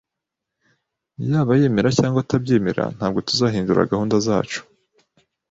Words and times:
Yaba 1.29 1.51
yemera 1.61 1.89
cyangwa 1.99 2.19
atabyemera, 2.21 2.83
ntabwo 2.97 3.19
tuzahindura 3.27 3.89
gahunda 3.91 4.15
zacu 4.27 4.59